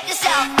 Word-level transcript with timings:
check 0.00 0.08
this 0.08 0.26
out. 0.26 0.60